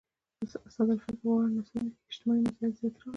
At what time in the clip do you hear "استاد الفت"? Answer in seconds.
0.67-1.13